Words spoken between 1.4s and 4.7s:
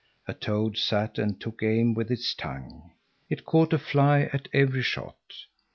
aim with its tongue. It caught a fly at